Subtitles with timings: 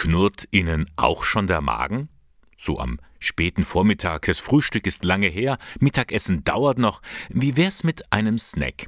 [0.00, 2.08] Knurrt Ihnen auch schon der Magen?
[2.56, 7.02] So am späten Vormittag, das Frühstück ist lange her, Mittagessen dauert noch.
[7.28, 8.86] Wie wär's mit einem Snack?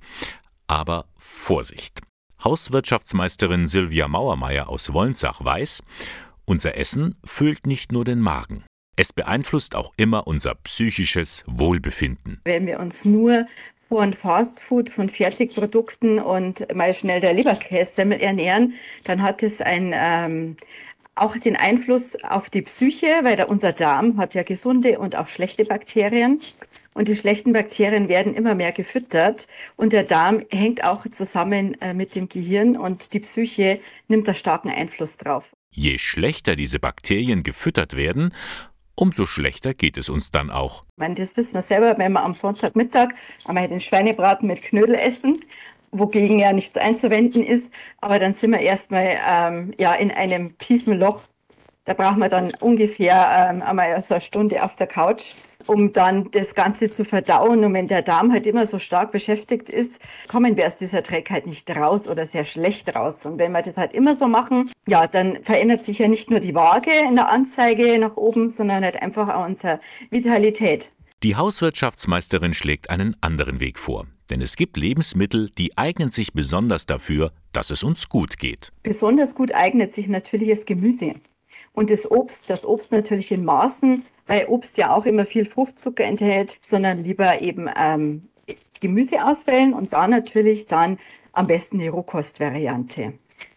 [0.68, 2.00] Aber Vorsicht!
[2.42, 5.82] Hauswirtschaftsmeisterin Silvia Mauermeier aus Wollensach weiß,
[6.46, 8.64] unser Essen füllt nicht nur den Magen.
[8.96, 12.40] Es beeinflusst auch immer unser psychisches Wohlbefinden.
[12.44, 13.46] Wenn wir uns nur
[13.92, 18.72] von Fastfood, von Fertigprodukten und mal schnell der Leberkässemmel ernähren,
[19.04, 20.56] dann hat es ein, ähm,
[21.14, 25.28] auch den Einfluss auf die Psyche, weil der, unser Darm hat ja gesunde und auch
[25.28, 26.40] schlechte Bakterien.
[26.94, 29.46] Und die schlechten Bakterien werden immer mehr gefüttert.
[29.76, 34.34] Und der Darm hängt auch zusammen äh, mit dem Gehirn und die Psyche nimmt da
[34.34, 35.52] starken Einfluss drauf.
[35.70, 38.34] Je schlechter diese Bakterien gefüttert werden,
[38.94, 40.82] umso schlechter geht es uns dann auch.
[40.82, 43.08] Ich meine, das wissen wir selber, wenn wir am Sonntagmittag
[43.46, 45.42] einmal den Schweinebraten mit Knödel essen,
[45.92, 50.98] wogegen ja nichts einzuwenden ist, aber dann sind wir erstmal ähm, ja, in einem tiefen
[50.98, 51.22] Loch.
[51.84, 55.34] Da brauchen wir dann ungefähr ähm, einmal so eine Stunde auf der Couch
[55.66, 57.64] um dann das Ganze zu verdauen.
[57.64, 61.46] Und wenn der Darm halt immer so stark beschäftigt ist, kommen wir aus dieser Trägheit
[61.46, 63.26] nicht raus oder sehr schlecht raus.
[63.26, 66.40] Und wenn wir das halt immer so machen, ja, dann verändert sich ja nicht nur
[66.40, 70.90] die Waage in der Anzeige nach oben, sondern halt einfach auch unsere Vitalität.
[71.22, 74.06] Die Hauswirtschaftsmeisterin schlägt einen anderen Weg vor.
[74.32, 78.72] Denn es gibt Lebensmittel, die eignen sich besonders dafür, dass es uns gut geht.
[78.82, 81.12] Besonders gut eignet sich natürlich das Gemüse.
[81.74, 86.04] Und das Obst, das Obst natürlich in Maßen, weil Obst ja auch immer viel Fruchtzucker
[86.04, 88.30] enthält, sondern lieber eben ähm,
[88.80, 90.98] Gemüse auswählen und da natürlich dann
[91.32, 93.12] am besten die Rohkostvariante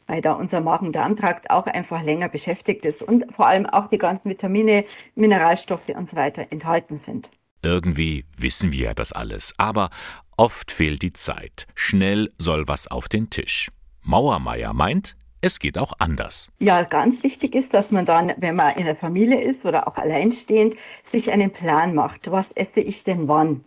[0.07, 4.29] weil da unser Magen-Darm-Trakt auch einfach länger beschäftigt ist und vor allem auch die ganzen
[4.29, 7.31] Vitamine, Mineralstoffe und so weiter enthalten sind.
[7.65, 9.89] Irgendwie wissen wir ja das alles, aber
[10.37, 11.65] oft fehlt die Zeit.
[11.73, 13.71] Schnell soll was auf den Tisch.
[14.03, 16.51] Mauermeier meint, es geht auch anders.
[16.59, 19.95] Ja, ganz wichtig ist, dass man dann, wenn man in der Familie ist oder auch
[19.95, 22.29] alleinstehend, sich einen Plan macht.
[22.29, 23.65] Was esse ich denn wann?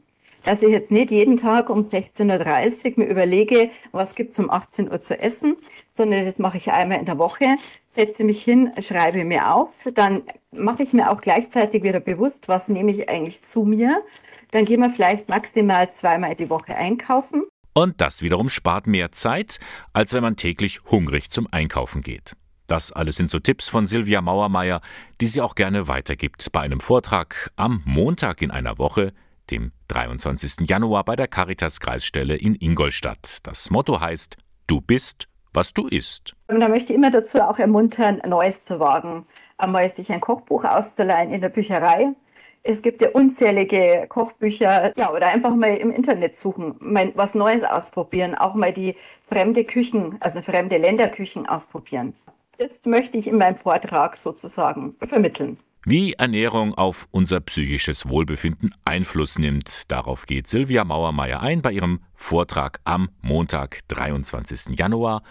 [0.49, 4.49] Dass ich jetzt nicht jeden Tag um 16.30 Uhr mir überlege, was gibt es um
[4.49, 5.59] 18 Uhr zu essen,
[5.93, 7.57] sondern das mache ich einmal in der Woche,
[7.87, 12.71] setze mich hin, schreibe mir auf, dann mache ich mir auch gleichzeitig wieder bewusst, was
[12.71, 14.03] nehme ich eigentlich zu mir.
[14.51, 17.45] Dann gehen wir vielleicht maximal zweimal die Woche einkaufen
[17.75, 19.59] und das wiederum spart mehr Zeit,
[19.93, 22.37] als wenn man täglich hungrig zum Einkaufen geht.
[22.67, 24.81] Das alles sind so Tipps von Silvia Mauermeier,
[25.21, 29.13] die sie auch gerne weitergibt bei einem Vortrag am Montag in einer Woche,
[29.51, 30.69] dem 23.
[30.69, 33.39] Januar bei der Caritas Kreisstelle in Ingolstadt.
[33.43, 34.37] Das Motto heißt:
[34.67, 36.35] Du bist, was du isst.
[36.47, 39.27] Und da möchte ich immer dazu auch ermuntern, Neues zu wagen.
[39.57, 42.15] Einmal sich ein Kochbuch auszuleihen in der Bücherei
[42.63, 47.65] es gibt ja unzählige Kochbücher, ja, oder einfach mal im Internet suchen, mal was Neues
[47.65, 48.95] ausprobieren, auch mal die
[49.27, 52.15] fremde Küchen, also fremde Länderküchen ausprobieren.
[52.59, 55.59] Das möchte ich in meinem Vortrag sozusagen vermitteln.
[55.85, 62.01] Wie Ernährung auf unser psychisches Wohlbefinden Einfluss nimmt, darauf geht Silvia Mauermeier ein bei ihrem
[62.15, 64.79] Vortrag am Montag, 23.
[64.79, 65.23] Januar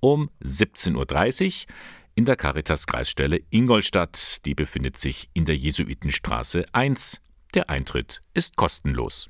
[0.00, 1.74] um 17.30 Uhr
[2.14, 4.44] in der Caritas Kreisstelle Ingolstadt.
[4.46, 7.20] Die befindet sich in der Jesuitenstraße 1.
[7.54, 9.28] Der Eintritt ist kostenlos.